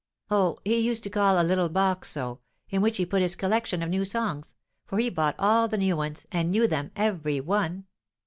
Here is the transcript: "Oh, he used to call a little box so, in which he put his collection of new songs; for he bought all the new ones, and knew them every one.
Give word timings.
"Oh, 0.31 0.57
he 0.65 0.79
used 0.79 1.03
to 1.03 1.11
call 1.11 1.39
a 1.39 1.45
little 1.45 1.69
box 1.69 2.09
so, 2.09 2.39
in 2.71 2.81
which 2.81 2.97
he 2.97 3.05
put 3.05 3.21
his 3.21 3.35
collection 3.35 3.83
of 3.83 3.89
new 3.91 4.03
songs; 4.03 4.55
for 4.83 4.97
he 4.97 5.11
bought 5.11 5.35
all 5.37 5.67
the 5.67 5.77
new 5.77 5.95
ones, 5.95 6.25
and 6.31 6.49
knew 6.49 6.65
them 6.67 6.89
every 6.95 7.39
one. 7.39 7.85